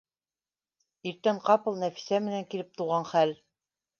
Иртән 1.09 1.41
ҡапыл 1.49 1.77
Нәфисә 1.83 2.21
менән 2.29 2.49
килеп 2.53 2.73
тыуған 2.79 3.09
хәл 3.13 3.37